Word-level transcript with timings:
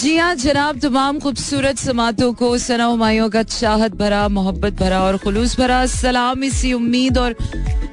जी 0.00 0.16
हाँ 0.16 0.34
जनाब, 0.34 0.78
तमाम 0.80 1.18
खूबसूरत 1.20 1.78
समातों 1.78 2.32
को 2.32 2.58
सना 2.58 3.28
का 3.28 3.42
चाहत 3.42 3.94
भरा, 3.94 4.28
मोहब्बत 4.28 4.72
भरा 4.72 5.00
और 5.00 5.16
खुलूस 5.18 5.58
भरा, 5.60 5.86
सलाम 5.86 6.44
इसी 6.44 6.72
उम्मीद 6.72 7.18
और 7.18 7.36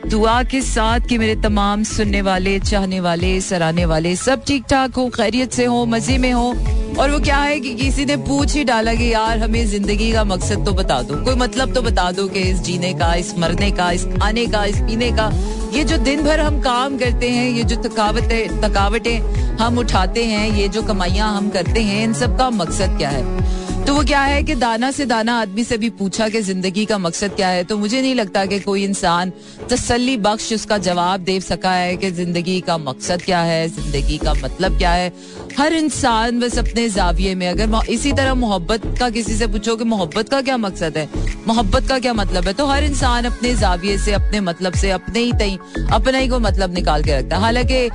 दुआ 0.07 0.43
के 0.43 0.61
साथ 0.61 0.99
कि 0.99 1.17
मेरे 1.17 1.35
तमाम 1.35 1.83
सुनने 1.83 2.21
वाले, 2.21 2.59
चाहने 2.59 2.99
वाले, 2.99 3.41
सराहने 3.41 3.85
वाले 3.85 4.15
सब 4.15 4.43
ठीक 4.47 4.63
ठाक 4.63 4.95
हो, 4.95 5.09
खैरियत 5.09 5.51
से 5.51 5.65
हो, 5.65 5.85
मज़े 5.85 6.17
में 6.17 6.31
हो। 6.31 6.47
और 6.99 7.11
वो 7.11 7.19
क्या 7.19 7.37
है 7.37 7.59
कि 7.59 7.73
किसी 7.75 8.05
ने 8.05 8.17
पूछ 8.17 8.53
ही 8.53 8.63
डाला 8.63 8.93
कि 8.93 9.13
यार, 9.13 9.39
हमें 9.39 9.67
ज़िंदगी 9.67 10.11
का 10.11 10.23
मकसद 10.23 10.65
तो 10.65 10.73
बता 10.73 11.01
दो। 11.01 11.23
कोई 11.23 11.35
मतलब 11.35 11.73
तो 11.73 11.81
बता 11.81 12.11
दो 12.11 12.27
कि 12.27 12.39
इस 12.39 12.59
जीने 12.59 12.93
का, 12.93 13.13
इस 13.15 13.37
मरने 13.37 13.71
का, 13.71 13.91
इस 13.91 14.05
खाने 14.05 14.45
का, 14.45 14.65
इस 14.65 14.77
पीने 14.77 15.11
का। 15.11 15.29
ये 15.73 15.83
जो 15.83 15.97
दिन 15.97 16.23
भर 16.23 16.39
हम 16.39 16.59
काम 16.61 16.97
करते 16.97 17.29
हैं, 17.29 17.49
ये 17.49 17.63
जो 17.63 17.75
थकावटें 17.83 18.61
थकावटें 18.61 19.19
हम 19.57 19.77
उठाते 19.77 20.23
हैं, 20.25 20.57
ये 20.57 20.67
जो 20.67 20.83
कमाइयाँ 20.83 21.37
हम 21.37 21.49
करते 21.49 21.81
हैं, 21.81 22.03
इन 22.03 22.13
सब 22.13 22.37
का 22.37 22.49
मकसद 22.49 22.97
क्या 22.97 23.09
है? 23.09 23.55
तो 23.85 23.93
वो 23.95 24.03
क्या 24.03 24.21
है 24.21 24.43
कि 24.43 24.55
दाना 24.55 24.91
से 24.91 25.05
दाना 25.05 25.41
आदमी 25.41 25.63
से 25.63 25.77
भी 25.77 25.89
पूछा 25.89 26.29
कि 26.29 26.41
ज़िंदगी 26.41 26.85
का 26.85 26.97
मकसद 26.97 27.35
क्या 27.35 27.47
है? 27.47 27.63
तो 27.63 27.77
मुझे 27.77 28.01
नहीं 28.01 28.15
लगता 28.15 28.45
कि 28.45 28.59
कोई 28.59 28.83
इंसान 28.83 29.31
तसली 29.69 30.17
बख्श 30.17 30.53
उसका 30.53 30.77
जवाब 30.77 31.19
दे 31.19 31.39
सका 31.41 31.71
है 31.71 31.95
कि 31.97 32.11
ज़िंदगी 32.11 32.59
का 32.61 32.77
मकसद 32.77 33.21
क्या 33.21 33.39
है, 33.39 33.67
ज़िंदगी 33.69 34.17
का 34.17 34.33
मतलब 34.33 34.77
क्या 34.77 34.91
है? 34.91 35.13
हर 35.57 35.73
इंसान 35.73 36.39
बस 36.39 36.57
अपने 36.59 36.87
जाविये 36.89 37.33
में, 37.35 37.47
अगर 37.49 37.87
इसी 37.89 38.11
तरह 38.13 38.33
मोहब्बत 38.33 38.81
का 38.99 39.09
किसी 39.09 39.35
से 39.35 39.47
पूछो 39.47 39.75
कि 39.75 39.83
मोहब्बत 39.83 40.29
का 40.29 40.41
क्या 40.41 40.57
मकसद 40.57 40.97
है? 40.97 41.07
मोहब्बत 41.47 41.87
का 41.89 41.97
क्या 41.99 42.13
मतलब 42.13 42.47
है? 42.47 42.53
तो 42.53 42.65
हर 42.65 42.83
इंसान 42.83 43.25
अपने 43.25 43.53
जाविये 43.55 43.97
से, 43.97 44.13
अपने 44.13 44.39
मतलब 44.41 44.73
से, 44.73 44.91
अपने 44.91 45.19
ही 45.19 45.31
तई, 45.33 45.57
अपना 45.91 46.17
ही 46.17 46.27
को 46.27 46.39
मतलब 46.39 46.73
निकाल 46.73 47.03
के 47.03 47.17
रखता 47.17 47.35
है। 47.35 47.41
हालाँकि 47.41 47.85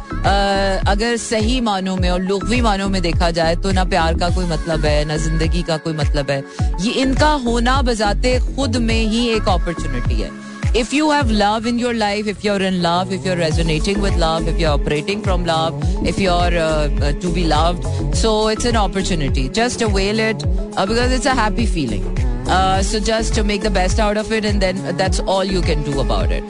अगर 0.91 1.17
सही 1.19 1.61
मानों 1.61 1.97
में 1.97 2.11
और 2.11 2.21
लुगवी 2.21 2.61
मानों 2.61 2.89
में 2.89 3.01
देखा 3.03 3.31
जाए 3.31 3.57
तो 3.57 3.73
ना 3.73 3.85
प्यार 3.85 4.19
का 4.19 4.29
कोई 4.29 4.47
मतलब 4.47 4.85
है, 4.87 5.05
ना 5.05 5.17
ज़िंदगी 5.19 5.63
का 5.63 5.77
कोई 5.77 5.93
मतलब 5.95 6.31
है। 6.31 6.43
ये 6.81 6.93
इनका 7.03 7.31
होना 7.47 7.81
बजाते 7.83 8.39
खुद 8.57 8.77
में 8.79 9.03
ही 9.03 9.29
एक 9.29 9.49
अपॉर्चुनिटी 9.49 10.21
है। 10.23 10.31
if 10.74 10.94
you 10.94 11.10
have 11.10 11.32
love 11.32 11.66
in 11.66 11.80
your 11.80 11.94
life, 11.94 12.28
if 12.28 12.44
you're 12.44 12.62
in 12.62 12.82
love, 12.82 13.12
if 13.12 13.26
you're 13.26 13.38
resonating 13.38 14.02
with 14.02 14.16
love, 14.18 14.48
if 14.48 14.60
you're 14.60 14.72
operating 14.72 15.22
from 15.22 15.46
love, 15.46 15.74
if 16.06 16.20
you're 16.20 16.34
uh, 16.34 16.90
uh, 17.02 17.12
to 17.14 17.34
be 17.34 17.46
loved, 17.46 17.86
so 18.16 18.48
it's 18.50 18.66
an 18.66 18.76
opportunity. 18.76 19.50
Just 19.50 19.82
avail 19.82 20.20
it 20.20 20.44
uh, 20.76 20.86
because 20.86 21.12
it's 21.12 21.26
a 21.26 21.34
happy 21.34 21.66
feeling. 21.66 22.06
Uh, 22.48 22.82
so 22.82 23.00
just 23.00 23.34
to 23.36 23.44
make 23.44 23.62
the 23.62 23.70
best 23.70 24.00
out 24.00 24.18
of 24.18 24.32
it, 24.32 24.46
and 24.46 24.62
then 24.62 24.98
that's 24.98 25.20
all 25.22 25.44
you 25.44 25.62
can 25.62 25.84
do 25.84 26.00
about 26.00 26.32
it. 26.32 26.44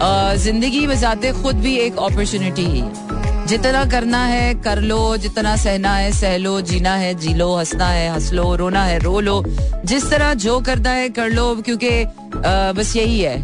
Uh, 0.00 0.36
जिंदगी 0.36 0.86
बजाते 0.86 1.32
खुद 1.42 1.56
भी 1.64 1.76
एक 1.80 1.98
opportunity 1.98 2.64
ही 2.72 2.82
जितना 3.48 3.84
करना 3.90 4.24
है 4.26 4.54
कर 4.62 4.80
लो 4.82 5.16
जितना 5.16 5.54
सहना 5.56 5.94
है 5.96 6.10
सह 6.12 6.36
लो 6.36 6.60
जीना 6.68 6.94
है 6.96 7.14
जी 7.14 7.34
लो 7.34 7.54
हंसना 7.56 7.88
है 7.88 8.08
हंस 8.12 8.32
लो 8.32 8.54
रोना 8.56 8.82
है 8.84 8.98
रो 8.98 9.20
लो 9.20 9.42
जिस 9.84 10.10
तरह 10.10 10.34
जो 10.44 10.58
करना 10.66 10.90
है 10.90 11.08
कर 11.18 11.30
लो 11.30 11.54
क्योंकि 11.66 11.90
बस 12.76 12.94
यही 12.96 13.20
है 13.20 13.36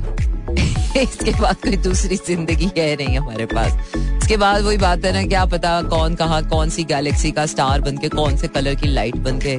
इसके 1.01 1.31
बाद 1.39 1.55
कोई 1.63 1.77
दूसरी 1.77 2.15
ज़िंदगी 2.17 2.69
है 2.77 2.95
नहीं 2.95 3.17
हमारे 3.17 3.45
पास। 3.47 3.95
इसके 3.95 4.37
बाद 4.37 4.63
वही 4.63 4.77
बात 4.77 5.05
है 5.05 5.11
ना, 5.13 5.21
क्या 5.27 5.43
पता 5.45 5.81
कौन 5.89 6.15
कहा, 6.15 6.39
कौन 6.49 6.69
सी 6.69 6.83
गैलेक्सी 6.83 7.31
का 7.31 7.45
स्टार 7.45 7.81
बन 7.81 7.97
के, 7.97 8.09
कौन 8.09 8.35
से 8.37 8.47
कलर 8.47 8.75
की 8.75 8.87
लाइट 8.87 9.15
बन 9.27 9.39
के 9.39 9.57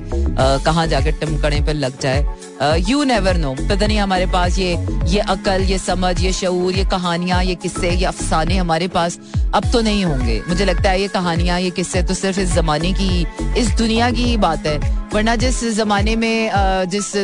कहाँ 0.64 0.86
जाकर 0.86 1.12
टिमकड़े 1.20 1.60
पे 1.66 1.72
लग 1.72 2.00
जाए। 2.00 2.82
यू 2.88 3.04
नेवर 3.04 3.36
नो 3.36 3.54
पता 3.54 3.86
नहीं 3.86 3.98
हमारे 3.98 4.26
पास 4.26 4.58
ये 4.58 4.76
ये 5.08 5.20
अकल, 5.28 5.62
ये 5.62 5.78
समझ, 5.78 6.20
ये 6.20 6.32
शूर 6.32 6.74
ये 6.74 6.84
कहानियाँ, 6.90 7.42
ये 7.44 7.54
किस्से, 7.56 7.90
ये 7.90 8.04
अफसाने 8.04 8.56
हमारे 8.56 8.88
पास 8.88 9.18
अब 9.54 9.70
तो 9.72 9.80
नहीं 9.80 10.04
होंगे। 10.04 10.40
मुझे 10.48 10.64
लगता 10.64 10.90
है 10.90 11.00
ये 11.00 11.08
कहानियाँ, 11.08 11.60
ये 11.60 11.70
किस्से 11.70 12.02
तो 12.02 12.14
सिर्फ़ 12.14 12.40
इस 12.40 12.54
जमाने 12.54 12.92
की, 12.92 13.26
इस 13.60 13.74
दुनिया 13.78 14.10
की 14.10 14.24
ही 14.24 14.36
बात 14.38 14.66
है। 14.66 14.78
वरना 15.14 15.34
जिस 15.36 15.64
जमाने 15.74 16.14
में 16.16 16.50
जिस 16.90 17.14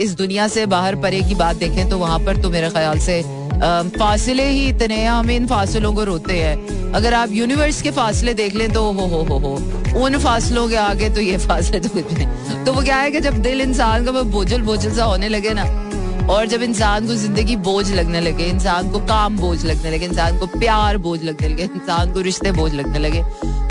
इस 0.00 0.14
दुनिया 0.16 0.46
से 0.48 0.66
बाहर 0.66 0.96
परे 1.02 1.20
की 1.22 1.34
बात 1.34 1.56
देखें 1.56 1.88
तो 1.88 1.98
वहाँ 1.98 2.18
पर 2.18 2.36
तो 2.42 2.50
मेरे 2.50 2.68
ख्याल 2.70 2.98
से 2.98 3.22
फासले 3.62 4.48
ही 4.48 4.66
इतने 4.68 4.94
हैं 4.94 5.08
हम 5.08 5.30
इन 5.30 5.46
फासलों 5.46 5.92
को 5.94 6.04
रोते 6.04 6.38
हैं। 6.38 6.92
अगर 6.92 7.14
आप 7.14 7.32
यूनिवर्स 7.32 7.80
के 7.82 7.90
फासले 7.90 8.34
देख 8.34 8.54
लें 8.54 8.72
तो 8.72 8.82
हो 8.84 9.06
हो 9.06 9.22
हो 9.22 9.38
हो। 9.38 10.02
उन 10.04 10.18
फासलों 10.18 10.68
के 10.68 10.76
आगे 10.76 11.10
तो 11.10 11.20
ये 11.20 11.36
फासले 11.38 11.80
तो 11.80 11.88
कुछ 11.88 12.12
नहीं। 12.12 12.64
तो 12.64 12.72
वो 12.72 12.82
क्या 12.82 12.96
है 12.96 13.10
कि 13.10 13.20
जब 13.20 13.40
दिल 13.42 13.60
इंसान 13.60 14.04
का 14.04 14.12
बोझल 14.12 14.62
बोझल 14.62 14.92
सा 14.92 15.04
होने 15.04 15.28
लगे 15.28 15.54
ना, 15.54 15.64
और 16.30 16.46
जब 16.46 16.62
इंसान 16.62 17.06
को 17.06 17.14
ज़िंदगी 17.14 17.56
बोझ 17.58 17.90
लगने 17.92 18.20
लगे, 18.20 18.44
इंसान 18.44 18.90
को 18.90 18.98
काम 19.06 19.36
बोझ 19.38 19.64
लगने 19.64 19.90
लगे, 19.90 20.06
इंसान 20.06 20.38
को 20.38 20.46
प्यार 20.48 20.98
बोझ 20.98 21.22
लगने 21.22 21.48
लगे, 21.48 21.62
इंसान 21.64 22.12
को 22.12 22.20
रिश्ते 22.20 22.52
बोझ 22.52 22.72
लगने 22.74 22.98
लगे 22.98 23.22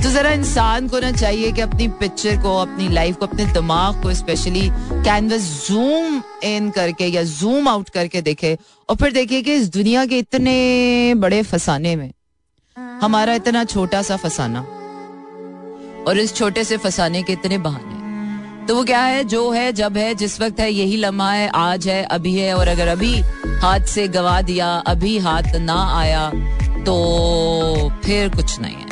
तो 0.03 0.09
जरा 0.09 0.31
इंसान 0.31 0.87
को 0.87 0.99
ना 0.99 1.11
चाहिए 1.11 1.51
कि 1.51 1.61
अपनी 1.61 1.87
पिक्चर 1.87 2.37
को, 2.37 2.57
अपनी 2.57 2.87
लाइफ 2.89 3.17
को, 3.17 3.25
अपने 3.25 3.45
दिमाग 3.45 4.01
को 4.03 4.13
स्पेशली 4.13 4.69
कैनवस 5.03 5.67
जूम 5.67 6.21
इन 6.43 6.69
करके 6.69 7.05
या 7.05 7.23
जूम 7.23 7.67
आउट 7.67 7.89
करके 7.89 8.21
देखे 8.21 8.57
और 8.89 8.95
फिर 8.95 9.11
देखिए 9.11 9.41
कि 9.41 9.53
इस 9.53 9.69
दुनिया 9.69 10.05
के 10.05 10.17
इतने 10.17 11.13
बड़े 11.17 11.41
फसाने 11.43 11.95
में 11.95 12.11
हमारा 13.01 13.33
इतना 13.33 13.63
छोटा 13.63 14.01
सा 14.01 14.17
फसाना 14.17 14.59
और 16.07 16.17
इस 16.17 16.35
छोटे 16.35 16.63
से 16.63 16.77
फसाने 16.77 17.23
के 17.23 17.33
इतने 17.33 17.57
बहाने। 17.57 18.65
तो 18.67 18.75
वो 18.75 18.83
क्या 18.83 19.01
है? 19.01 19.23
जो 19.23 19.49
है, 19.51 19.71
जब 19.73 19.97
है, 19.97 20.15
जिस 20.15 20.41
वक्त 20.41 20.59
है, 20.59 20.71
यही 20.73 20.97
लम्हा 20.97 21.31
है, 21.31 21.47
आज 21.47 21.87
है, 21.87 22.03
अभी 22.03 22.37
है 22.37 22.53
और 22.53 22.67
अगर 22.67 22.87
अभी 22.87 23.21
हाथ 23.61 23.79
से 23.79 24.07
गवा 24.07 24.41
दिया, 24.41 24.73
अभी 24.87 25.17
हाथ 25.17 25.55
ना 25.55 25.99
आया 25.99 26.29
तो 26.83 27.91
फिर 28.05 28.29
कुछ 28.29 28.59
नहीं 28.59 28.75
है। 28.75 28.90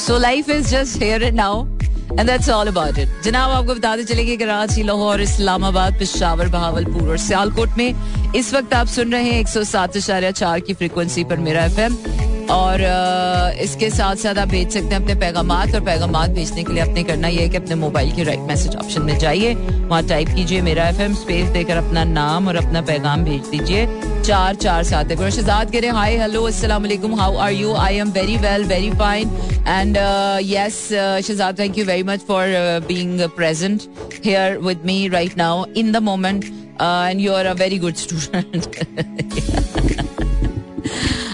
So 0.00 0.18
life 0.18 0.50
is 0.50 0.68
just 0.68 1.02
here 1.02 1.22
and 1.22 1.36
now 1.36 1.64
and 2.10 2.26
that's 2.26 2.48
all 2.50 2.66
about 2.66 2.98
it 2.98 3.08
जनाब, 3.24 3.50
आपको 3.50 3.74
बताते 3.74 4.04
चले 4.04 4.24
गए 4.24 4.36
कराची, 4.36 4.82
लाहौर, 4.82 5.20
इस्लामाबाद, 5.20 5.98
पिशावर, 5.98 6.48
बहावलपुर 6.48 7.08
और 7.08 7.18
सियालकोट 7.18 7.76
में। 7.78 8.32
इस 8.36 8.52
वक्त 8.54 8.74
आप 8.74 8.86
सुन 8.86 9.12
रहे 9.12 9.24
हैं 9.24 9.40
एक 9.40 9.48
सौ 9.48 9.64
सात 9.64 9.98
चार 9.98 10.60
की 10.60 10.74
फ्रिक्वेंसी 10.74 11.24
पर 11.24 11.38
मेरा 11.38 11.64
एफ़एम 11.64 11.96
और 12.50 12.82
इसके 13.62 13.88
साथ 13.90 14.16
साथ 14.16 14.38
आप 14.38 14.48
भेज 14.48 14.70
सकते 14.70 14.94
हैं 14.94 15.00
अपने 15.02 15.14
पैगाम 15.14 15.50
और 15.50 15.80
पैगाम 15.84 16.12
भेजने 16.34 16.64
के 16.64 16.72
लिए 16.72 16.82
अपने 16.82 17.02
करना 17.04 17.28
यह 17.28 17.40
है 17.40 17.48
कि 17.48 17.56
अपने 17.56 17.74
मोबाइल 17.74 18.10
के 18.16 18.22
राइट 18.22 18.40
मैसेज 18.48 18.76
ऑप्शन 18.76 19.02
में 19.02 19.18
जाइए। 19.18 19.54
वहाँ 19.54 20.02
टाइप 20.08 20.28
कीजिए 20.28 20.60
मेरा 20.62 20.88
एफ़ 20.88 21.00
एम 21.02 21.14
स्पेस 21.14 21.48
देकर 21.50 21.76
अपना 21.76 22.04
नाम 22.04 22.48
और 22.48 22.56
अपना 22.56 22.80
पैगाम 22.82 23.24
भेज 23.24 23.48
दीजिए। 23.50 23.86
चार 24.22 24.54
चार, 24.54 24.82
सात 24.84 25.10
एक 25.10 25.18
शहजाद 25.20 25.70
कह 25.72 25.80
रहे 25.80 25.90
हाई 25.90 26.16
हेलो 26.16 26.42
वालेकुम 26.42 27.14
how 27.20 27.36
are 27.36 27.52
you 27.52 27.74
I 27.84 27.96
am 27.96 28.10
very 28.10 28.36
well 28.36 28.64
very 28.64 28.90
fine 28.90 29.30
and 29.68 29.96
yes 30.44 30.78
Shahzad 31.26 31.58
thank 31.58 31.78
you 31.78 31.84
very 31.84 32.02
much 32.02 32.20
for 32.28 32.46
being 32.88 33.20
present 33.36 33.82
here 34.24 34.58
with 34.58 34.82
me 34.86 35.06
right 35.08 35.36
now 35.38 35.64
in 35.76 35.92
the 35.92 35.96
moment 36.10 36.44
and 36.44 37.20
you 37.20 37.32
are 37.32 37.46
a 37.46 37.52
very 37.54 37.78
good 37.78 37.94
student 37.94 39.49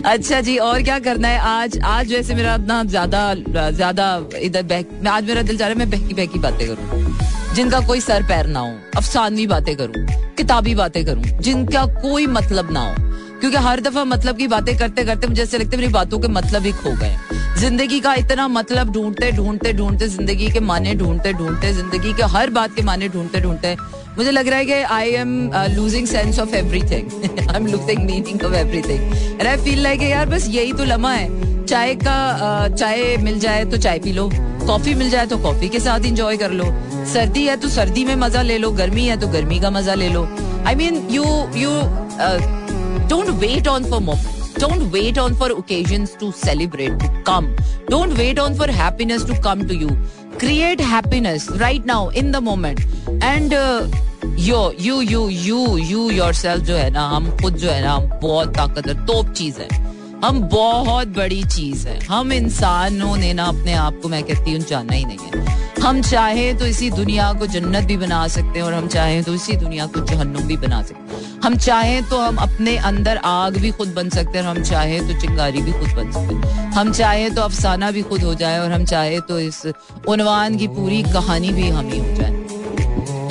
अच्छा 0.07 0.41
जी, 0.41 0.57
और 0.59 0.83
क्या 0.83 0.99
करना 0.99 1.29
है? 1.29 1.39
आज 1.41 1.79
आज 1.85 2.13
वैसे 2.13 2.35
मेरा 2.35 2.55
इतना 2.55 2.83
ज़्यादा 2.85 3.71
ज़्यादा 3.71 4.07
इधर 4.39 4.63
बह 4.65 5.11
आज 5.11 5.25
मेरा 5.25 5.43
दिल 5.43 5.57
जा 5.57 5.67
रहा 5.67 5.73
है 5.73 5.79
मैं 5.79 5.91
बहकी 5.91 6.15
बहकी 6.15 6.39
बातें 6.39 6.67
करूँ। 6.69 7.55
जिनका 7.55 7.81
कोई 7.87 8.01
सर 8.01 8.23
पैर 8.29 8.47
ना 8.47 8.61
हो 8.61 8.77
अफसानवी 8.97 9.47
बातें 9.47 9.75
करूँ, 9.77 10.07
किताबी 10.37 10.75
बातें 10.75 11.05
करूँ, 11.07 11.23
जिनका 11.41 11.85
कोई 11.97 12.27
मतलब 12.29 12.71
ना 12.73 12.81
हो। 12.81 12.95
क्योंकि 13.41 13.57
हर 13.59 13.81
दफ़ा 13.81 14.05
मतलब 14.05 14.37
की 14.37 14.47
बातें 14.49 14.77
करते 14.79 15.05
करते 15.05 15.27
मुझे 15.27 15.43
ऐसे 15.43 15.59
लगता 15.59 15.71
है 15.71 15.81
मेरी 15.81 15.93
बातों 15.93 16.19
के 16.19 16.29
मतलब 16.31 16.63
ही 16.63 16.73
खो 16.75 16.97
गए 16.97 17.17
ज़िंदगी 17.59 18.01
का 18.01 18.15
इतना 18.15 18.47
मतलब 18.49 18.93
ढूंढते 18.93 19.31
ढूंढते 19.33 19.73
ढूंढते, 19.73 20.09
ज़िंदगी 20.09 20.51
के 20.51 20.61
माने 20.63 20.95
ढूंढते 20.95 21.33
ढूंढते, 21.33 21.73
ज़िंदगी 21.73 22.13
के 22.13 22.23
हर 22.33 22.51
बात 22.51 22.75
के 22.77 22.83
माने 22.83 23.09
ढूंढते 23.09 23.41
ढूंढते 23.41 23.77
मुझे 24.19 24.31
लग 24.31 24.49
रहा 24.49 24.59
है 24.59 24.65
कि 24.67 24.73
I 24.73 25.11
am 25.15 25.51
losing 25.75 26.07
sense 26.07 26.39
of 26.41 26.55
everything 26.57 27.41
I 27.41 27.57
am 27.57 27.67
losing 27.67 28.05
meaning 28.11 28.45
of 28.45 28.55
everything 28.55 29.41
and 29.41 29.47
I 29.47 29.57
feel 29.65 29.83
like 29.83 30.03
यार 30.03 30.29
बस 30.29 30.49
यही 30.51 30.73
तो 30.73 30.85
लम्हा 30.85 31.13
है। 31.13 31.65
चाय 31.67 31.95
का 32.03 32.17
uh, 32.37 32.77
चाय 32.79 33.17
मिल 33.23 33.39
जाए 33.41 33.65
तो 33.65 33.77
चाय 33.77 33.99
पी 33.99 34.13
लो। 34.13 34.29
कॉफ़ी 34.67 34.95
मिल 34.95 35.11
जाए 35.11 35.27
तो 35.27 35.39
कॉफ़ी 35.39 35.69
के 35.69 35.81
साथ 35.81 36.07
इंजॉय 36.07 36.37
कर 36.37 36.51
लो। 36.51 36.65
सर्दी 37.13 37.45
है 37.47 37.57
तो 37.61 37.69
सर्दी 37.69 38.05
में 38.05 38.15
मज़ा 38.17 38.43
ले 38.43 38.59
लो। 38.59 38.71
गर्मी 38.81 39.07
है 39.07 39.17
तो 39.21 39.29
गर्मी 39.29 39.59
का 39.61 39.71
मज़ा 39.71 39.95
ले 39.95 40.09
लो। 40.09 40.27
I 40.67 40.75
mean 40.75 41.07
you 41.11 41.25
you 41.57 41.71
don't 43.09 43.29
wait 43.45 43.69
on 43.69 43.91
for 43.91 44.01
moment 44.01 44.35
wait 44.93 45.19
on 45.21 45.35
for 45.41 45.47
occasions 45.53 46.13
to 46.21 46.27
celebrate, 46.33 46.95
to 47.01 47.09
come. 47.25 47.49
Don't 47.89 48.15
wait 48.21 48.39
on 48.39 48.55
for 48.61 48.69
happiness 48.77 49.25
to 49.31 49.35
come 49.47 49.65
to 49.73 49.77
you. 49.81 49.97
Create 50.43 50.83
happiness 50.93 51.45
right 51.63 51.91
now 51.91 51.99
in 52.21 52.31
the 52.37 52.41
moment. 52.47 52.81
And 53.31 53.57
uh, 53.59 53.89
yo 54.39 54.75
you 54.81 55.01
you 55.01 55.29
you 55.29 55.77
you 55.79 56.11
your 56.11 56.33
जो 56.59 56.75
है 56.77 56.91
ना, 56.91 57.09
हम 57.09 57.37
खुद 57.37 57.55
जो 57.55 57.71
है 57.71 57.83
ना 57.85 57.99
बहुत 57.99 58.57
ताकतवर 58.57 58.95
तोप 58.95 59.29
चीज़ 59.29 59.61
है। 59.61 59.69
हम 60.25 60.41
बहुत 60.41 61.09
बड़ी 61.09 61.43
चीज़ 61.45 61.89
है। 61.89 61.99
हम 62.05 62.33
इंसानों 62.33 63.17
ने 63.17 63.33
ना 63.33 63.45
अपने 63.45 63.73
आप 63.73 64.01
को, 64.03 64.09
मैं 64.09 64.23
कहती 64.25 64.53
हूँ 64.53 64.61
जानना 64.61 64.95
ही 64.95 65.05
नहीं 65.05 65.19
है। 65.19 65.57
हम 65.83 66.03
चाहे 66.03 66.55
तो 66.55 66.67
इसी 66.67 66.91
दुनिया 66.91 67.33
को 67.33 67.47
जन्नत 67.47 67.85
भी 67.85 67.97
बना 67.97 68.29
सकते 68.29 68.59
हैं 68.59 68.63
और 68.63 68.75
हम 68.75 68.89
चाहे 68.89 69.23
तो 69.23 69.35
इसी 69.35 69.57
दुनिया 69.57 69.87
को 69.87 70.01
जहन्नुम 70.01 70.43
भी 70.43 70.57
बना 70.57 70.83
सकते 70.83 71.17
हैं। 71.17 71.41
हम 71.45 71.57
चाहें 71.57 72.05
तो 72.05 72.19
हम 72.19 72.37
अपने 72.37 72.77
अंदर 72.77 73.17
आग 73.17 73.57
भी 73.57 73.71
खुद 73.71 73.89
बन 73.89 74.09
सकते 74.09 74.39
हैं 74.39 74.47
और 74.47 74.57
हम 74.57 74.63
चाहें 74.63 75.09
तो 75.09 75.21
चिंगारी 75.21 75.63
भी 75.63 75.73
खुद 75.73 75.93
बन 75.97 76.13
सकते 76.13 76.35
हैं। 76.35 76.73
हम 76.73 76.93
चाहें 76.93 77.35
तो 77.35 77.43
अफसाना 77.43 77.91
भी 77.91 78.03
खुद 78.03 78.23
हो 78.23 78.35
जाए 78.35 78.59
और 78.59 78.73
हम 78.73 78.85
चाहे 78.85 79.21
तो 79.21 79.41
इस 79.41 79.63
उनवान 80.09 80.57
की 80.57 80.69
पूरी 80.69 81.03
कहानी 81.03 81.51
भी 81.51 81.69
हम 81.69 81.91
ही 81.91 81.99
हो 81.99 82.17
जाए। 82.17 82.36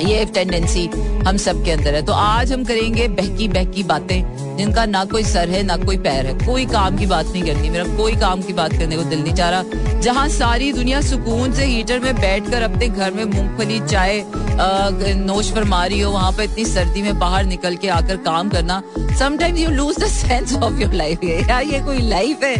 ये 0.00 0.18
एक 0.20 0.30
टेंडेंसी 0.34 0.86
हम 1.26 1.36
सब 1.36 1.64
के 1.64 1.70
अंदर 1.70 1.94
है। 1.94 2.04
तो 2.06 2.12
आज 2.12 2.52
हम 2.52 2.64
करेंगे 2.64 3.06
बहकी 3.10 3.48
बहकी 3.48 3.82
बातें, 3.82 4.56
जिनका 4.56 4.84
ना 4.86 5.04
कोई 5.04 5.22
सर 5.24 5.50
है, 5.50 5.62
ना 5.62 5.76
कोई 5.76 5.96
पैर 5.98 6.26
है। 6.26 6.34
कोई 6.46 6.66
काम 6.66 6.96
की 6.96 7.06
बात 7.06 7.26
नहीं 7.26 7.42
करनी। 7.42 7.70
मेरा 7.70 7.84
कोई 7.96 8.16
काम 8.16 8.42
की 8.42 8.52
बात 8.52 8.72
करने 8.72 8.96
को 8.96 9.02
दिल 9.04 9.22
नहीं 9.22 9.34
चाह 9.34 9.50
रहा। 9.50 10.00
जहाँ 10.00 10.28
सारी 10.28 10.72
दुनिया 10.72 11.00
सुकून 11.02 11.52
से 11.52 11.64
हीटर 11.64 12.00
में 12.00 12.14
बैठकर 12.16 12.62
अपने 12.62 12.88
घर 12.88 13.12
में 13.12 13.24
मूंगफली, 13.24 13.80
चाय 13.80 14.24
नोश 15.16 15.52
फरमा 15.52 15.84
रही 15.86 16.00
हो, 16.00 16.10
वहाँ 16.12 16.32
पर 16.32 16.42
इतनी 16.42 16.64
सर्दी 16.64 17.02
में 17.02 17.18
बाहर 17.18 17.44
निकल 17.44 17.76
के 17.76 17.88
आकर 17.90 18.16
काम 18.26 18.48
करना 18.48 18.82
sometimes 19.18 19.60
you 19.60 19.70
lose 19.70 19.98
the 19.98 20.06
sense 20.08 20.54
of 20.56 20.80
your 20.80 20.92
life 20.94 21.24
यार, 21.24 21.62
ये 21.64 21.80
कोई 21.80 22.08
लाइफ 22.08 22.44
है। 22.44 22.54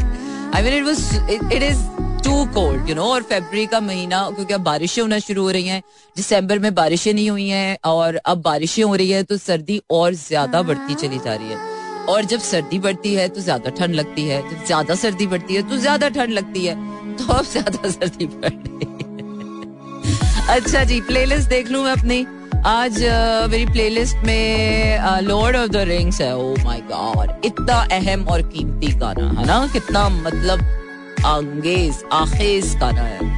I 0.54 0.62
mean 0.62 0.72
it 0.74 0.84
was 0.84 1.52
it 1.52 1.62
is 1.62 1.78
too 2.26 2.44
cold 2.54 2.88
you 2.88 2.94
know 2.94 3.04
और 3.04 3.22
फेबर 3.22 3.64
का 3.72 3.80
महीना 3.80 4.20
क्योंकि 4.30 4.54
अब 4.54 4.60
बारिशें 4.62 5.00
होना 5.02 5.18
शुरू 5.18 5.42
हो 5.42 5.50
रही 5.50 5.66
हैं 5.68 5.82
दिसंबर 6.16 6.58
में 6.58 6.74
बारिशें 6.74 7.12
नहीं 7.12 7.28
हुई 7.30 7.48
हैं 7.48 7.76
और 7.86 8.16
अब 8.26 8.40
बारिशें 8.42 8.82
हो 8.82 8.94
रही 8.94 9.10
है 9.10 9.22
तो 9.22 9.36
सर्दी 9.36 9.80
और 9.90 10.14
ज़्यादा 10.14 10.62
बढ़ती 10.62 10.94
चली 10.94 11.18
जा 11.18 11.34
रही 11.34 11.48
है। 11.48 11.58
और 12.06 12.24
जब 12.24 12.40
सर्दी 12.40 12.78
बढ़ती 12.78 13.14
है 13.14 13.28
तो 13.28 13.40
ज़्यादा 13.40 13.70
ठंड 13.70 13.94
लगती 13.94 14.22
है 14.24 14.40
जब 14.50 14.64
ज़्यादा 14.66 14.94
सर्दी 14.94 15.26
बढ़ती 15.26 15.54
है 15.54 15.62
तो 15.68 15.76
ज़्यादा 15.76 16.08
ठंड 16.08 16.32
लगती 16.32 16.64
है 16.66 16.74
तो 17.16 17.32
अब 17.34 17.44
ज़्यादा 17.44 17.90
सर्दी 17.90 18.26
बढ़ 18.26 18.52
रही 18.52 18.86
है। 18.86 20.56
अच्छा 20.56 20.82
जी 20.84 21.00
प्लेलिस्ट 21.02 21.48
देख 21.50 21.70
लू 21.70 21.82
मैं 21.82 21.92
अपनी। 21.92 22.24
आज 22.66 22.94
uh, 22.94 23.50
मेरी 23.50 23.66
प्लेलिस्ट 23.66 24.24
में 24.26 25.20
लॉर्ड 25.22 25.56
ऑफ़ 25.56 25.70
द 25.70 25.84
रिंग्स 25.88 26.20
है। 26.20 26.34
ओ 26.36 26.54
माय 26.64 26.80
गॉड 26.90 27.44
इतना 27.44 27.76
अहम 27.92 28.26
और 28.28 28.42
कीमती 28.48 28.92
गाना 28.98 29.28
है 29.40 29.46
ना? 29.46 29.66
कितना 29.72 30.08
मतलब 30.08 30.64
अंगेज, 31.26 32.02
आखेज 32.12 32.74
गाना 32.80 33.02
है। 33.02 33.34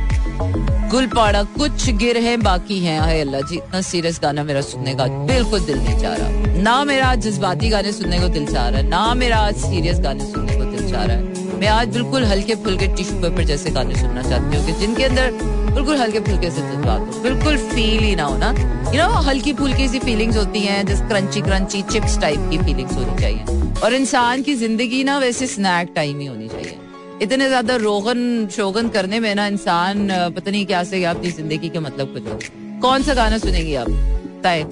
गुलपाड़ा 0.90 1.43
कुछ 1.56 1.88
गिर 1.96 2.17
है 2.19 2.37
बाकी 2.38 2.79
है। 2.81 2.99
हाय 2.99 3.20
अल्लाह 3.20 3.40
जी, 3.40 3.56
इतना 3.56 3.81
सीरियस 3.82 4.19
गाना 4.23 4.43
मेरा 4.44 4.61
सुनने 4.62 4.94
का 4.94 5.06
बिल्कुल 5.26 5.61
दिल 5.61 5.79
नहीं 5.79 5.99
चाह 6.00 6.14
रहा। 6.14 6.62
ना 6.62 6.82
मेरा 6.85 7.06
आज 7.06 7.26
जज्बाती 7.26 7.69
गाने 7.69 7.93
सुनने 7.93 8.20
को 8.20 8.29
दिल 8.29 8.46
चाह 8.46 8.69
रहा 8.69 8.81
है, 8.81 8.88
ना 8.88 9.14
मेरा 9.14 9.37
आज 9.38 9.56
सीरियस 9.58 10.00
गाने 10.00 10.25
सुनने 10.25 10.56
को 10.56 10.64
दिल 10.64 10.90
चाह 10.90 11.05
रहा 11.05 11.17
है। 11.17 11.56
मैं 11.58 11.69
आज 11.69 11.88
बिल्कुल 11.88 12.25
हल्के 12.25 12.55
फुल्के 12.64 12.87
टिश्यू 12.96 13.20
पेपर 13.23 13.44
जैसे 13.44 13.70
गाने 13.70 13.94
सुनना 14.00 14.23
चाहती 14.23 14.56
हूँ 14.56 14.79
जिनके 14.81 15.05
अंदर 15.05 15.31
बिल्कुल 15.75 15.96
हल्के 15.96 16.20
फुल्के 16.20 16.50
से 16.50 16.62
जज्बात 16.62 17.14
हो। 17.14 17.23
बिल्कुल 17.23 17.56
फील 17.69 18.02
ही 18.05 18.14
ना 18.17 18.25
हो 18.25 18.37
ना। 18.38 18.50
यू 18.94 19.02
नो 19.02 19.20
हल्की 19.23 19.52
फुल्की 19.55 19.88
सी 19.88 19.99
फीलिंग्स 20.00 20.37
होती 20.37 20.61
हैं 20.61 20.85
जैसे 20.87 21.08
क्रंची 21.08 21.40
क्रंची 21.40 21.82
चिप्स 21.93 22.19
टाइप 22.20 22.49
की 22.50 22.58
फीलिंग्स 22.58 22.96
होनी 22.96 23.20
चाहिए। 23.20 23.81
और 23.81 23.94
इंसान 23.94 24.43
की 24.43 24.55
ज़िंदगी 24.56 25.02
ना 25.05 25.19
वैसे 25.19 25.46
स्नैक 25.46 25.93
टाइम 25.96 26.20
ही 26.20 26.26
होनी 26.26 26.49
चाहिए। 26.49 26.79
इतने 27.22 27.46
ज़्यादा 27.48 27.76
रोगन 27.76 28.48
शोगन 28.52 28.88
करने 28.88 29.18
में 29.20 29.34
ना 29.34 29.46
इंसान 29.46 30.08
पता 30.34 30.50
नहीं 30.50 30.66
क्या 30.66 30.82
से 30.84 31.02
अपनी 31.04 31.30
ज़िंदगी 31.30 31.68
के 31.68 31.78
मतलब 31.78 32.14
कुछ 32.16 32.50
कौन 32.82 33.02
सा 33.02 33.14
गाना 33.14 33.38
सुनेंगी 33.38 33.74
आप? 33.74 33.88
बताए। 33.88 34.62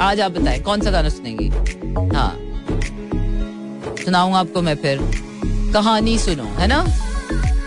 आज 0.00 0.20
आप 0.20 0.32
बताए, 0.32 0.58
कौन 0.60 0.80
सा 0.80 0.90
गाना 0.90 1.08
सुनेंगी? 1.08 1.48
हाँ। 2.14 2.32
सुनाऊँगा 4.04 4.38
आपको 4.38 4.62
मैं 4.62 4.74
फिर। 4.76 4.98
कहानी 5.72 6.18
सुनो, 6.18 6.44
है 6.58 6.66
ना? 6.66 6.84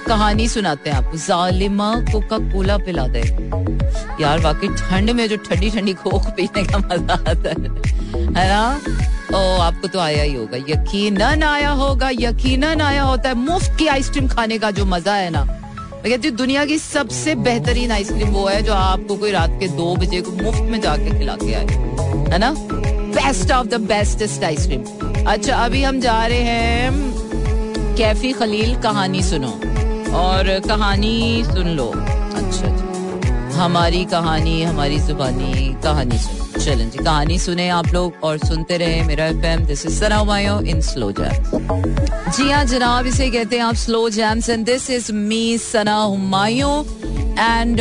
कहानी 0.08 0.48
सुनाते 0.48 0.90
हैं 0.90 0.98
आप। 0.98 1.16
जालिमा 1.18 1.94
कोका 2.12 2.38
कोला 2.54 2.78
पिला 2.78 3.08
दे 3.08 3.22
यार 4.22 4.40
वाकई 4.40 4.68
ठंड 4.70 5.10
में 5.10 5.28
जो 5.30 5.38
ठंडी 5.38 5.70
ठंडी 5.72 5.94
कोक 5.96 6.30
पीने 6.38 6.64
का 6.64 6.78
मज़ा 6.78 7.14
आता 7.14 7.50
है। 7.50 7.70
है 8.36 8.48
ना? 8.50 8.80
ओ, 9.36 9.60
आपको 9.62 9.88
तो 9.88 10.00
आया 10.00 10.24
ही 10.24 10.34
होगा। 10.34 10.58
यकीनन 10.58 11.44
आया 11.44 11.70
होगा, 11.70 12.10
यकीनन 12.10 12.82
आया 12.82 13.04
होता 13.04 13.30
है। 13.30 13.36
मुफ़्त 13.36 13.76
की 13.78 13.88
आइसक्रीम 13.88 14.28
खाने 14.28 14.58
का 14.58 14.72
जो 14.72 14.86
मज़ा 14.86 15.16
है 15.16 15.30
ना। 15.30 15.44
मैं 15.44 16.10
कहती 16.10 16.28
हूँ, 16.28 16.38
दुनिया 16.38 16.66
की 16.66 16.78
सबसे 16.78 17.36
बेहतरीन 17.36 17.92
आइसक्रीम 17.92 18.28
वो 18.28 18.48
है 18.48 18.62
जो 18.62 18.74
आपको 18.74 19.16
कोई 19.16 19.32
रात 19.32 19.58
के 19.60 19.68
दो 19.68 19.96
बजे 19.96 20.22
को 20.22 20.32
मुफ़्त 20.32 20.62
में 20.62 20.82
जाके 20.82 21.20
खिला 21.20 21.36
के 21.36 21.54
आए। 21.54 21.66
है 22.32 22.38
ना? 22.38 22.56
Best 23.16 23.52
of 23.52 23.68
the 23.68 23.74
bestest 23.74 24.44
ice cream. 24.44 24.84
अच्छा 25.28 25.56
अभी 25.56 25.84
हम 25.84 26.00
जा 26.00 26.26
रहे 26.26 26.40
हैं 26.40 27.16
कैफी 27.96 28.32
खलील 28.32 28.76
कहानी 28.76 29.24
सुनो। 29.24 29.60
और 30.18 30.62
कहानी 30.68 31.44
सुन 31.46 31.68
लो। 31.68 31.88
अच्छा 31.88 32.68
अच्छा। 32.68 32.95
हमारी 33.56 34.04
कहानी, 34.06 34.62
हमारी 34.64 34.98
जुबानी, 35.00 35.74
कहानी 35.84 36.18
सुनो 36.18 36.60
चलें 36.60 36.90
जी, 36.90 36.98
कहानी 36.98 37.38
सुने 37.40 37.68
आप 37.70 37.88
लोग 37.94 38.24
और 38.24 38.38
सुनते 38.38 38.78
रहे 38.78 39.02
Mera 39.04 39.26
FM 39.26 39.66
this 39.66 39.86
is 39.86 40.00
Sana 40.00 40.20
in 40.70 40.82
slow 40.82 41.12
jam 41.12 42.32
जी 42.32 42.50
हाँ 42.52 42.64
जनाब, 42.66 43.08
इसे 43.08 43.30
कहते 43.32 43.58
हैं 43.58 43.64
आप 43.64 43.76
slow 43.76 44.10
jams 44.10 44.50
and 44.50 44.66
this 44.66 44.90
is 44.90 45.12
me 45.12 45.58
Sana 45.58 45.96
Humayun 45.96 46.84
and 47.40 47.80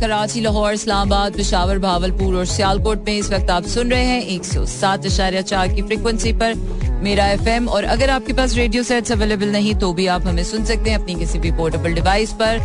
Karachi, 0.00 0.40
Lahore, 0.40 0.72
Islamabad, 0.72 1.36
Peshawar, 1.36 1.78
Bahawalpur 1.78 2.36
और 2.36 2.46
सियालकोट 2.46 3.04
में 3.06 3.18
इस 3.18 3.30
वक्त 3.32 3.50
आप 3.50 3.66
सुन 3.66 3.90
रहे 3.90 4.04
हैं 4.04 4.22
एक 4.22 4.44
सौ 4.44 4.64
सात 4.66 5.06
इशारिया 5.06 5.42
चार 5.42 5.68
की 5.74 5.82
फ्रिक्वेंसी 5.82 6.32
पर 6.42 6.54
मेरा 7.02 7.26
एफ़ 7.28 7.68
और 7.68 7.84
अगर 7.84 8.10
आपके 8.10 8.32
पास 8.32 8.54
रेडियो 8.56 8.82
सेट्स 8.82 9.12
अवेलेबल 9.12 9.52
नहीं 9.52 9.74
तो 9.82 9.92
भी 9.92 10.06
आप 10.16 10.26
हमें 10.26 10.42
सुन 10.44 10.64
सकते 10.64 10.90
हैं 10.90 10.98
अपनी 10.98 11.14
किसी 11.14 11.38
भी 11.38 11.50
पोर्टेबल 11.52 11.94
डिवाइस 11.94 12.32
पर 12.42 12.60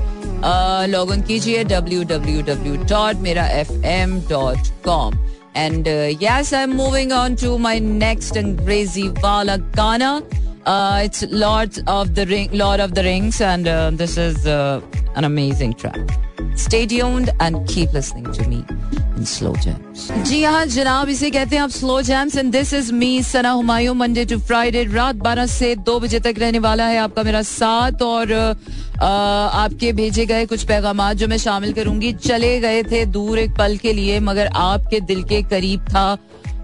लॉग 0.89 1.13
इन 1.13 1.22
कीजिए 1.30 1.63
W 1.63 2.04
W 2.12 2.42
W 2.54 2.75
dot 2.84 3.22
Mera 3.22 3.48
F 3.62 3.72
M 3.86 4.19
dot 4.30 4.68
com 4.86 5.18
uh, 5.88 6.54
I'm 6.54 6.75
moving 6.78 7.12
on 7.12 7.36
to 7.38 7.57
my 7.57 7.80
next 7.80 8.36
Angrezi 8.36 9.06
Wala 9.24 9.57
Gana. 9.80 10.22
Uh, 10.66 11.01
it's 11.04 11.24
Lord 11.31 11.80
of 11.88 12.13
the 12.13 12.25
Ring, 12.28 12.50
Lord 12.54 12.80
of 12.80 12.94
the 12.94 13.04
Rings, 13.04 13.42
and 13.42 13.68
uh, 13.68 13.90
this 13.92 14.18
is 14.18 14.45
uh, 14.45 14.81
an 15.16 15.24
amazing 15.24 15.74
track. 15.74 15.98
Stay 16.56 16.86
tuned 16.86 17.31
and 17.40 17.68
keep 17.68 17.92
listening 17.94 18.31
to 18.33 18.48
slow 19.25 19.54
jams. 19.56 20.08
जी 20.28 20.42
हाँ 20.44 20.66
जनाब 20.66 21.10
इसे 21.10 21.30
कहते 21.31 21.56
हैं 21.56 21.64
आप 21.64 21.69
slow 21.69 22.02
jams 22.02 22.36
and 22.38 22.52
this 22.52 22.74
is 22.74 22.92
me 22.94 23.22
Sana 23.24 23.50
Humayun 23.52 23.94
Monday 23.96 24.25
to 24.25 24.38
Friday 24.40 24.84
रात 24.94 25.16
12 25.18 25.48
से 25.50 25.75
2 25.90 26.00
बजे 26.02 26.19
तक 26.19 26.40
रहने 26.40 26.60
वाला 26.60 26.88
है 26.88 26.98
आपका 27.00 27.24
मेरा 27.24 27.42
साथ 27.42 28.02
और 28.02 28.34
आ, 28.34 29.08
आपके 29.08 29.92
भेजे 29.94 30.25
गए 30.25 30.46
कुछ 30.46 30.64
पैगाम 30.68 31.12
जो 31.14 31.28
मैं 31.28 31.38
शामिल 31.38 31.74
करूँगी 31.74 32.14
चले 32.14 32.60
गए 32.60 32.84
थे 32.92 33.06
दूर 33.06 33.40
एक 33.40 33.58
पल 33.58 33.78
के 33.78 33.94
लिए 33.94 34.19
मगर 34.19 34.48
आपके 34.56 35.00
दिल 35.02 35.24
के 35.24 35.42
करीब 35.50 35.90
था 35.90 36.08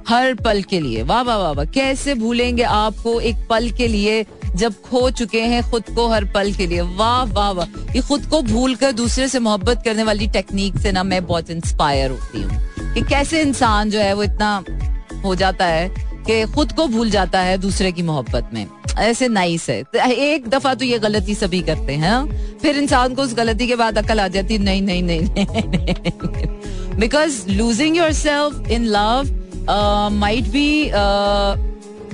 हर 0.07 0.33
पल 0.43 0.61
के 0.69 0.79
लिए 0.79 1.03
वाह 1.03 1.21
वाह 1.21 1.37
वाह 1.37 1.51
वाह 1.51 1.65
कैसे 1.73 2.13
भूलेंगे 2.15 2.63
आपको 2.77 3.19
एक 3.21 3.47
पल 3.49 3.69
के 3.77 3.87
लिए 3.87 4.25
जब 4.55 4.73
खो 4.81 5.09
चुके 5.09 5.41
हैं 5.41 5.61
खुद 5.71 5.83
को 5.95 6.07
हर 6.07 6.25
पल 6.25 6.51
के 6.53 6.67
लिए। 6.67 6.81
वाह 6.81 7.23
वाह 7.23 7.49
वाह। 7.51 7.95
ये 7.95 8.01
खुद 8.01 8.25
को 8.25 8.41
भूल 8.41 8.75
कर 8.75 8.91
दूसरे 8.91 9.27
से 9.27 9.39
मोहब्बत 9.39 9.81
करने 9.85 10.03
वाली 10.03 10.27
टेक्निक 10.27 10.77
से 10.77 10.91
ना 10.91 11.03
मैं 11.03 11.25
बहुत 11.25 11.49
इंस्पायर 11.49 12.11
होती 12.11 12.41
हूँ। 12.41 12.93
कि 12.93 13.01
कैसे 13.01 13.41
इंसान 13.41 13.89
जो 13.89 13.99
है 13.99 14.13
वो 14.13 14.23
इतना 14.23 14.63
हो 15.25 15.35
जाता 15.35 15.65
है 15.65 15.89
कि 16.27 16.43
खुद 16.45 16.71
को 16.71 16.87
भूल 16.87 17.09
जाता 17.09 17.39
है 17.39 17.57
दूसरे 17.57 17.91
की 17.91 18.01
मोहब्बत 18.01 18.49
में। 18.53 18.65
ऐसे 18.99 19.27
नाइस 19.27 19.69
है। 19.69 19.81
तो 19.83 19.99
एक 20.11 20.47
दफ़ा 20.49 20.73
तो 20.73 20.85
ये 20.85 20.99
गलती 20.99 21.35
सभी 21.35 21.61
करते 21.61 21.93
हैं 21.93 22.09
हाँ? 22.09 22.27
फिर 22.61 22.77
इंसान 22.77 23.15
को 23.15 23.21
उस 23.21 23.33
गलती 23.35 23.67
के 23.67 23.75
बाद 23.75 23.97
अकल 23.97 24.19
आ 24.19 24.27
जाती 24.27 24.57
नहीं 24.57 24.81
नहीं 24.81 25.03
नहीं 25.03 25.29
because 26.99 27.49
losing 27.49 27.97
yourself 28.13 28.69
in 28.71 28.85
love 28.87 30.09
might 30.13 30.47
be 30.47 30.91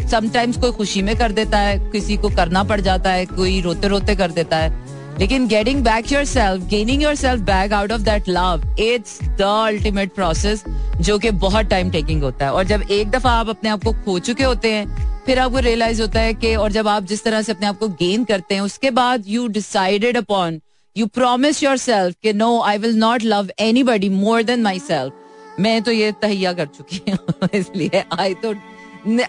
sometimes 0.10 0.58
कोई 0.58 0.72
खुशी 0.72 1.02
में 1.02 1.16
कर 1.18 1.32
देता 1.32 1.60
है, 1.60 1.78
किसी 1.92 2.18
को 2.18 2.30
करना 2.30 2.64
पड़ 2.64 2.80
जाता 2.82 3.12
है, 3.12 3.26
कोई 3.26 3.60
रोते 3.62 3.88
रोते 3.88 4.16
कर 4.16 4.32
देता 4.32 4.58
है। 4.58 5.18
लेकिन 5.20 5.48
getting 5.48 5.84
back 5.84 6.12
yourself 6.26 6.68
gaining 6.70 7.02
yourself 7.16 7.42
back 7.42 7.74
out 7.74 7.92
of 7.92 8.02
that 8.02 8.30
love 8.30 8.62
it's 8.80 9.20
the 9.24 9.42
ultimate 9.42 10.14
process 10.14 10.64
जो 11.00 11.18
कि 11.20 11.32
बहुत 11.32 11.66
टाइम 11.66 11.90
टेकिंग 11.92 12.24
होता 12.24 12.46
है। 12.46 12.52
और 12.54 12.64
जब 12.64 12.84
एक 12.92 13.10
दफ़ा 13.12 13.32
आप 13.32 13.50
अपने 13.50 13.70
आप 13.70 13.84
को 13.84 13.94
खो 14.06 14.18
चुके 14.20 14.44
होते 14.44 14.72
हैं, 14.74 15.08
फिर 15.26 15.40
आपको 15.40 15.60
रियलाइज़ 15.60 16.02
होता 16.02 16.20
है 16.20 16.34
कि, 16.34 16.56
और 16.56 16.72
जब 16.72 16.88
आप 16.88 17.04
जिस 17.04 17.24
तरह 17.24 17.42
से 17.42 17.52
अपने 17.52 17.68
आप 17.68 17.78
को 17.80 17.88
गेन 17.88 18.24
करते 18.24 18.56
हैं, 18.56 18.62
उसके 18.62 18.92
बाद 18.92 19.24
you 19.28 19.48
decided 19.48 20.18
upon 20.18 20.60
you 20.96 21.06
promise 21.06 21.64
yourself 21.78 22.16
कि 22.24 22.34
no 22.34 22.60
I 22.62 22.78
will 22.78 22.96
not 22.98 23.24
love 23.24 23.50
anybody 23.84 24.10
more 24.10 24.44
than 24.44 24.62
myself 24.80 25.60
मैं 25.60 25.82
तो 25.82 25.92
ये 25.92 26.12
तहिया 26.22 26.54
कर 26.54 26.66
चुकी 26.68 27.12
हूँ, 27.12 27.48
इसलिए 27.54 28.04
आई 28.20 28.34
तो 28.34 28.54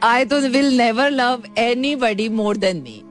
आई 0.02 0.24
तो 0.24 0.38
will 0.40 0.76
never 0.76 1.10
love 1.10 1.42
anybody 1.96 2.28
more 2.28 2.56
than 2.56 2.76
me 2.76 3.02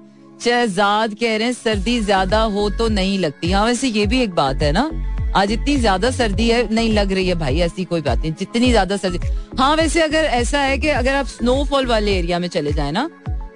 Shahzad 0.44 1.14
कह 1.14 1.36
रहे 1.38 1.48
हैं, 1.48 1.54
सर्दी 1.54 2.00
ज़्यादा 2.02 2.42
हो 2.44 2.70
तो 2.70 2.88
नहीं 2.90 3.18
लगती। 3.20 3.52
हाँ 3.52 3.66
वैसे 3.66 3.88
ये 3.88 4.06
भी 4.08 4.22
एक 4.24 4.34
बात 4.36 4.62
है 4.62 4.72
ना? 4.72 4.90
आज 5.36 5.52
इतनी 5.52 5.76
ज़्यादा 5.78 6.12
सर्दी 6.12 6.48
है, 6.50 6.74
नहीं 6.74 6.94
लग 6.94 7.12
रही 7.12 7.28
है 7.28 7.36
भाई, 7.36 7.60
ऐसी 7.60 7.84
कोई 7.86 8.02
बात 8.02 8.20
नहीं। 8.20 8.34
जितनी 8.34 8.70
ज़्यादा 8.70 8.98
सर्दी 8.98 9.20
हाँ 9.60 9.76
वैसे 9.76 10.02
अगर 10.02 10.24
ऐसा 10.26 10.60
है 10.62 10.78
कि 10.78 10.88
अगर 10.90 11.16
आप 11.16 11.26
स्नोफॉल 11.28 11.86
वाले 11.86 12.18
एरिया 12.18 12.40
में 12.40 12.48
चले 12.48 12.74
जाए 12.74 12.92
ना, 12.92 13.10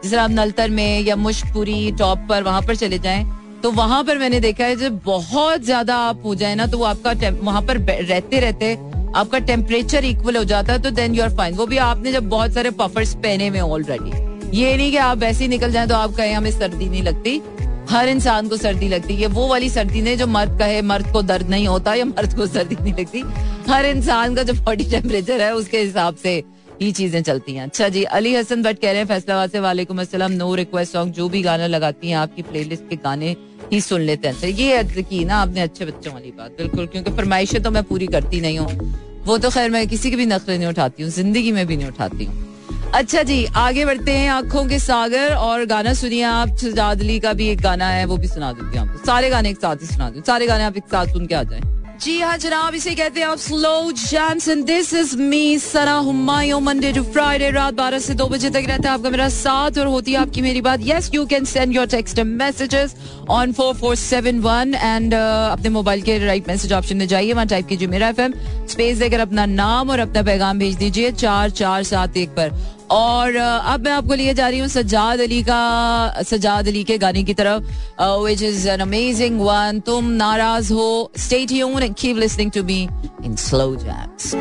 जैसे 0.03 0.15
आप 0.17 0.31
नलतर 0.31 0.69
में 0.69 0.99
या 1.01 1.15
मुश्कपुरी 1.17 1.91
टॉप 1.99 2.25
पर 2.29 2.43
वहाँ 2.43 2.61
पर 2.61 2.75
चले 2.75 2.99
जाए 2.99 3.25
तो 3.63 3.71
वहाँ 3.71 4.03
पर 4.03 4.17
मैंने 4.17 4.39
देखा 4.39 4.65
है, 4.65 4.75
जब 4.75 4.99
बहुत 5.05 5.61
ज़्यादा 5.63 5.95
आप 5.97 6.21
हो 6.25 6.35
जाए 6.35 6.55
ना 6.55 6.65
तो 6.67 6.77
वो 6.77 6.85
आपका 6.85 7.29
वहाँ 7.41 7.61
पर 7.61 7.77
रहते 7.79 8.39
रहते 8.39 8.75
आपका 9.15 9.39
टेम्परेचर 9.39 10.05
इक्वल 10.05 10.37
हो 10.37 10.43
जाता 10.43 10.73
है 10.73 10.81
तो 10.81 10.91
देन 10.91 11.15
यू 11.15 11.23
आर 11.23 11.35
फाइन 11.35 11.55
वो 11.55 11.65
भी 11.65 11.77
आपने 11.85 12.11
जब 12.11 12.29
बहुत 12.29 12.53
सारे 12.53 12.71
पफर्स 12.79 13.15
पहने 13.15 13.47
हुए 13.47 13.59
ऑलरेडी 13.59 14.31
ये 14.53 14.75
नहीं 14.77 14.91
कि 14.91 14.97
आप 14.97 15.17
वैसे 15.17 15.43
ही 15.43 15.47
निकल 15.49 15.71
जाए 15.71 15.87
तो 15.87 15.95
आप 15.95 16.13
कहें, 16.15 16.33
हमें 16.33 16.51
सर्दी 16.51 16.89
नहीं 16.89 17.03
लगती. 17.03 17.41
हर 17.89 18.07
इंसान 18.09 18.47
को 18.47 18.57
सर्दी 18.57 18.87
लगती 18.87 19.15
है। 19.15 19.27
वो 19.27 19.47
वाली 19.47 19.69
सर्दी 19.69 20.01
नहीं 20.01 20.17
जो 20.17 20.27
मर्द 20.27 20.57
कहे, 20.59 20.81
मर्द 20.81 21.11
को 21.13 21.21
दर्द 21.21 21.49
नहीं 21.49 21.67
होता 21.67 21.93
या 21.93 22.05
मर्द 22.05 22.35
को 22.37 22.45
सर्दी 22.47 22.75
नहीं 22.81 22.93
लगती। 22.93 23.23
हर 23.69 23.85
इंसान 23.85 24.35
का 24.35 24.43
जो 24.43 24.53
बॉडी 24.55 24.83
टेम्परेचर 24.91 25.41
है, 25.41 25.53
उसके 25.55 25.79
हिसाब 25.79 26.15
से 26.15 26.43
ही 26.81 26.91
चीज़ें 26.91 27.21
चलती 27.23 27.55
हैं। 27.55 27.63
अच्छा 27.63 27.89
जी, 27.89 28.03
अली 28.03 28.35
हसन 28.35 28.63
भट्ट 28.63 28.81
कह 28.81 28.91
रहे 28.91 28.99
हैं, 28.99 29.07
फैसलाबाद 29.07 29.49
से 29.49 29.59
वालेकुम 29.59 30.01
अस्सलाम, 30.01 30.31
नो 30.31 30.53
रिक्वेस्ट 30.55 30.93
सॉन्ग, 30.93 31.13
जो 31.13 31.27
भी 31.29 31.41
गाना 31.41 31.67
लगाती 31.67 32.09
हैं, 32.09 32.15
आपकी 32.17 32.41
प्लेलिस्ट 32.43 32.89
के 32.89 32.95
गाने 32.95 33.35
ही 33.71 33.81
सुन 33.81 34.01
लेते 34.01 34.27
हैं। 34.27 34.47
ये 34.49 34.83
की 35.03 35.23
ना 35.25 35.35
आपने 35.37 35.61
अच्छे 35.61 35.85
बच्चों 35.85 36.13
वाली 36.13 36.31
बात, 36.31 36.51
बिल्कुल, 36.57 36.85
क्योंकि 36.85 37.11
फरमाइशें 37.11 37.61
तो 37.63 37.71
मैं 37.71 37.83
पूरी 37.83 38.07
करती 38.07 38.41
नहीं 38.41 38.59
हूँ। 38.59 39.23
वो 39.25 39.37
तो 39.37 39.49
खैर 39.49 39.69
मैं 39.69 39.87
किसी 39.87 40.09
की 40.09 40.15
भी 40.15 40.25
नकल 40.25 40.53
नहीं 40.53 40.67
उठाती 40.67 41.03
हूँ, 41.03 41.11
ज़िंदगी 41.11 41.51
में 41.51 41.65
भी 41.67 41.77
नहीं 41.77 41.87
उठाती 41.87 42.25
हूँ। 42.25 42.91
अच्छा 42.95 43.21
जी, 43.23 43.45
आगे 43.45 43.85
बढ़ते 43.85 44.11
हैं 44.11 44.29
आँखों 44.29 44.65
के 44.65 44.79
सागर 44.79 45.33
और 45.35 45.65
गाना 45.65 45.93
सुनिए 45.93 46.23
आप। 46.23 46.57
शजाद 46.57 47.01
अली 47.01 47.19
का 47.19 47.33
भी 47.33 47.47
एक 47.49 47.61
गाना 47.61 47.87
है, 47.89 48.05
वो 48.05 48.17
भी 48.17 48.27
सुना 48.27 48.51
हूँ 48.75 48.77
आपको। 48.79 49.05
सारे 49.05 49.29
गाने 49.29 49.49
एक 49.49 49.57
साथ 49.57 49.75
ही 49.75 49.87
सुना 49.87 50.09
दूँ 50.09 50.21
सारे 50.23 50.47
गाने 50.47 50.63
आप 50.63 50.77
एक 50.77 50.83
साथ 50.83 51.13
सुन 51.13 51.25
के 51.27 51.35
आ 51.35 51.43
जाए। 51.43 51.61
जी 52.01 52.19
हाँ 52.19 52.37
जनाब, 52.37 52.75
इसे 52.75 52.93
कहते 52.95 53.19
हैं 53.19 53.27
आप 53.27 53.37
slow 53.37 53.91
jams 53.93 54.47
and 54.49 54.63
this 54.65 54.93
is 54.93 55.15
me 55.17 55.57
Sana 55.59 55.93
Humayun 56.05 56.59
Monday 56.59 56.91
to 56.93 57.03
Friday 57.03 57.49
रात 57.51 57.73
बारह 57.73 57.99
से 57.99 58.13
दो 58.13 58.27
बजे 58.27 58.49
तक 58.49 58.63
रहता 58.67 58.89
है 58.89 58.93
आपका 58.95 59.09
मेरा 59.09 59.27
साथ 59.29 59.77
और 59.79 59.87
होती 59.87 60.11
है 60.11 60.17
आपकी 60.19 60.41
मेरी 60.41 60.61
बात। 60.61 60.79
Yes 60.83 61.09
you 61.13 61.25
can 61.25 61.45
send 61.45 61.75
your 61.75 61.87
text 61.87 62.19
messages 62.19 62.95
on 63.29 63.53
four 63.53 63.73
four 63.75 63.95
seven 63.95 64.39
one 64.41 64.73
and 64.75 65.13
अपने 65.13 65.69
मोबाइल 65.69 66.01
के 66.01 66.17
राइट 66.25 66.47
मैसेज 66.47 66.73
ऑप्शन 66.73 66.97
में 66.97 67.07
जाइए। 67.07 67.33
वहाँ 67.33 67.47
टाइप 67.47 67.67
कीजिए 67.67 67.87
मेरा 67.87 68.09
एफएम 68.09 68.33
स्पेस 68.71 68.97
देकर 68.97 69.19
अपना 69.19 69.45
नाम 69.45 69.89
और 69.89 69.99
अपना 69.99 70.23
पैगाम 70.23 70.59
भेज 70.59 70.75
दीजिए, 70.75 71.11
चार 71.11 71.49
चार 71.51 71.83
सात 71.83 72.17
एक 72.17 72.29
पर। 72.29 72.51
और 72.91 73.35
अब 73.35 73.83
मैं 73.85 73.91
आपको 73.91 74.13
लिए 74.13 74.33
जा 74.33 74.47
रही 74.47 74.59
हूँ 74.59 74.67
सज्जाद 74.67 75.19
अली 75.19 75.41
का, 75.43 76.21
सज्जाद 76.23 76.67
अली 76.67 76.83
के 76.83 76.97
गाने 76.97 77.23
की 77.23 77.33
तरफ़ 77.33 78.01
which 78.23 78.41
is 78.43 78.67
an 78.69 78.79
amazing 78.79 79.39
one 79.41 79.79
तुम 79.85 80.09
नाराज़ 80.13 80.73
हो 80.73 81.11
stay 81.17 81.45
tune 81.45 81.93
keep 81.93 82.17
listening 82.17 82.51
to 82.51 82.63
me 82.63 82.81
in 83.25 83.35
slow 83.35 83.75
jams 83.75 84.35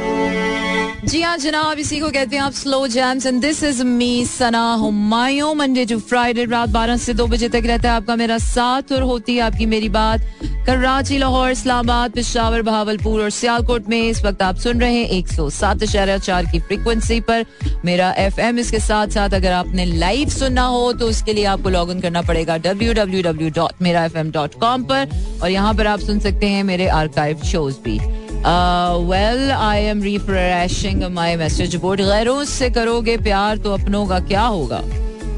जी 1.04 1.20
हाँ 1.22 1.36
जनाब, 1.38 1.78
इसी 1.78 1.98
को 2.00 2.10
कहते 2.10 2.36
हैं 2.36 2.42
आप 2.42 2.52
slow 2.52 2.86
jams 2.88 3.26
and 3.26 3.40
this 3.42 3.62
is 3.64 3.82
me 3.84 4.24
Sana 4.26 4.72
Humayun 4.74 5.54
Monday 5.54 5.84
to 5.86 5.98
Friday 6.00 6.44
रात 6.44 6.68
बारह 6.68 6.96
से 6.96 7.14
दो 7.14 7.26
बजे 7.26 7.48
तक 7.48 7.62
रहता 7.66 7.90
है 7.90 7.94
आपका 7.96 8.16
मेरा 8.16 8.38
साथ 8.38 8.92
और 8.92 9.02
होती 9.02 9.34
है 9.36 9.40
आपकी 9.42 9.66
मेरी 9.66 9.88
बात। 9.88 10.20
कराची, 10.66 11.16
लाहौर, 11.18 11.50
इस्लामाबाद, 11.50 12.10
पिशावर, 12.12 12.62
बहावलपुर 12.62 13.22
और 13.22 13.30
सियालकोट 13.30 13.88
में 13.88 14.00
इस 14.00 14.22
वक्त 14.24 14.42
आप 14.42 14.56
सुन 14.56 14.80
रहे 14.80 14.94
हैं 14.94 15.08
एक 15.08 15.28
सौ 15.28 15.48
सात 15.50 15.84
चार 15.84 16.44
की 16.46 16.58
फ्रिक्वेंसी 16.60 17.18
पर। 17.20 17.44
मेरा 17.84 18.12
एफ़ 18.18 18.40
एम 18.40 18.58
इसके 18.58 18.78
साथ 18.80 19.08
साथ 19.08 19.34
अगर 19.34 19.52
आपने 19.52 19.84
लाइव 19.84 20.28
सुनना 20.28 20.64
हो 20.64 20.92
तो 20.92 21.06
उसके 21.06 21.32
लिए 21.32 21.44
आपको 21.44 21.68
लॉग 21.68 21.90
इन 21.90 22.00
करना 22.00 22.22
पड़ेगा 22.22 22.56
W 22.58 22.92
W 22.94 23.22
W 23.22 23.50
dot 23.50 23.82
Mera 23.82 24.04
F 24.04 24.18
M 24.18 24.30
dot 24.30 24.54
com 24.60 24.84
पर। 24.84 25.08
और 25.42 25.50
यहाँ 25.50 25.74
पर 25.74 25.86
आप 25.86 26.00
सुन 26.00 26.20
सकते 26.20 26.48
हैं 26.48 26.62
मेरे 26.64 26.86
आर्काइव 26.90 27.42
शोज़ 27.44 27.76
भी। 27.84 27.98
Well 29.10 29.50
I 29.50 29.82
am 29.82 30.02
refreshing 30.02 31.02
my 31.12 31.36
message 31.36 31.76
board 31.76 32.00
गैरों 32.02 32.42
से 32.44 32.70
करोगे 32.70 33.16
प्यार 33.18 33.58
तो 33.58 33.74
अपनों 33.74 34.06
का 34.06 34.20
क्या 34.20 34.42
होगा? 34.42 34.82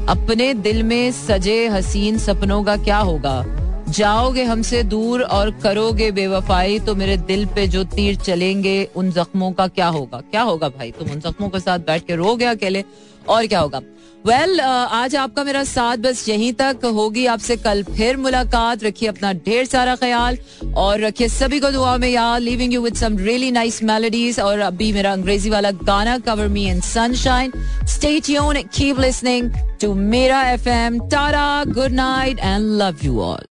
अपने 0.09 0.53
दिल 0.53 0.83
में 0.83 1.11
सजे 1.11 1.67
हसीन 1.67 2.17
सपनों 2.19 2.63
का 2.63 2.75
क्या 2.77 2.97
होगा? 2.99 3.43
जाओगे 3.89 4.43
हमसे 4.43 4.83
दूर 4.83 5.21
और 5.21 5.51
करोगे 5.63 6.11
बेवफाई 6.11 6.79
तो 6.79 6.95
मेरे 6.95 7.17
दिल 7.17 7.45
पे 7.45 7.67
जो 7.67 7.83
तीर 7.83 8.15
चलेंगे 8.15 8.77
उन 8.95 9.11
जख्मों 9.11 9.51
का 9.51 9.67
क्या 9.67 9.87
होगा? 9.87 10.21
क्या 10.31 10.41
होगा 10.41 10.69
भाई? 10.69 10.91
तुम 10.91 11.11
उन 11.11 11.19
जख्मों 11.19 11.49
के 11.49 11.59
साथ 11.59 11.79
बैठ 11.79 12.07
के 12.07 12.15
रो 12.15 12.35
गया 12.35 12.51
अकेले 12.51 12.83
और 13.29 13.47
क्या 13.47 13.59
होगा? 13.59 13.81
वेल 14.25 14.49
well, 14.49 14.61
आज 14.91 15.15
आपका 15.15 15.43
मेरा 15.43 15.63
साथ 15.63 15.97
बस 15.97 16.27
यहीं 16.29 16.51
तक 16.53 16.85
होगी। 16.85 17.25
आपसे 17.25 17.55
कल 17.55 17.83
फिर 17.83 18.17
मुलाकात। 18.17 18.83
रखिए 18.83 19.09
अपना 19.09 19.33
ढेर 19.45 19.65
सारा 19.65 19.95
ख्याल 19.95 20.37
और 20.77 20.99
रखिए 20.99 21.27
सभी 21.27 21.59
को 21.59 21.71
दुआ 21.71 21.95
में 21.97 22.09
यार 22.09 22.39
leaving 22.39 22.73
you 22.73 22.81
with 22.81 22.95
some 22.95 23.17
really 23.17 23.51
nice 23.51 23.81
melodies 23.83 24.39
और 24.39 24.59
अभी 24.59 24.91
मेरा 24.93 25.11
अंग्रेज़ी 25.11 25.49
वाला 25.49 25.71
गाना 25.83 26.17
cover 26.17 26.47
me 26.47 26.67
in 26.69 26.81
sunshine 26.81 27.51
stay 27.87 28.19
tune 28.19 28.61
keep 28.75 28.99
listening 28.99 29.51
to 29.81 29.93
Mera 29.93 30.41
FM 30.51 30.99
tata 31.09 31.63
good 31.73 31.91
night 31.91 32.39
and 32.39 32.81
love 32.81 33.05
you 33.05 33.21
all 33.21 33.45